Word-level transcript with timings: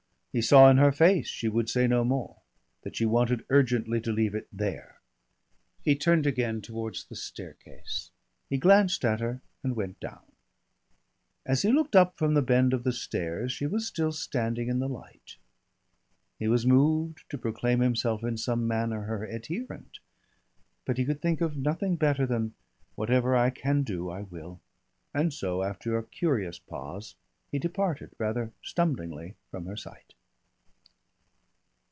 He 0.33 0.41
saw 0.41 0.69
in 0.69 0.77
her 0.77 0.93
face 0.93 1.27
she 1.27 1.49
would 1.49 1.69
say 1.69 1.87
no 1.87 2.05
more, 2.05 2.37
that 2.83 2.95
she 2.95 3.05
wanted 3.05 3.43
urgently 3.49 3.99
to 3.99 4.13
leave 4.13 4.33
it 4.33 4.47
there. 4.49 5.01
He 5.83 5.93
turned 5.93 6.25
again 6.25 6.61
towards 6.61 7.03
the 7.03 7.17
staircase. 7.17 8.11
He 8.49 8.57
glanced 8.57 9.03
at 9.03 9.19
her 9.19 9.41
and 9.61 9.75
went 9.75 9.99
down. 9.99 10.23
As 11.45 11.63
he 11.63 11.71
looked 11.73 11.97
up 11.97 12.17
from 12.17 12.33
the 12.33 12.41
bend 12.41 12.71
of 12.71 12.85
the 12.85 12.93
stairs 12.93 13.51
she 13.51 13.67
was 13.67 13.85
still 13.85 14.13
standing 14.13 14.69
in 14.69 14.79
the 14.79 14.87
light. 14.87 15.35
He 16.39 16.47
was 16.47 16.65
moved 16.65 17.25
to 17.29 17.37
proclaim 17.37 17.81
himself 17.81 18.23
in 18.23 18.37
some 18.37 18.65
manner 18.65 19.01
her 19.01 19.25
adherent, 19.25 19.99
but 20.85 20.97
he 20.97 21.03
could 21.03 21.21
think 21.21 21.41
of 21.41 21.57
nothing 21.57 21.97
better 21.97 22.25
than: 22.25 22.53
"Whatever 22.95 23.35
I 23.35 23.49
can 23.49 23.83
do 23.83 24.09
I 24.09 24.21
will." 24.21 24.61
And 25.13 25.33
so, 25.33 25.61
after 25.61 25.97
a 25.97 26.03
curious 26.05 26.57
pause, 26.57 27.15
he 27.51 27.59
departed, 27.59 28.15
rather 28.17 28.53
stumblingly, 28.63 29.35
from 29.49 29.65
her 29.65 29.75
sight. 29.75 30.13